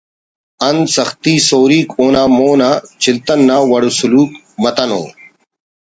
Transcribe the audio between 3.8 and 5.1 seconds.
سلوک متنو